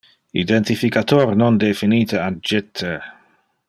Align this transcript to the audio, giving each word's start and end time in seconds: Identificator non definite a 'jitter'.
Identificator 0.43 1.35
non 1.35 1.57
definite 1.57 2.17
a 2.25 2.31
'jitter'. 2.31 3.03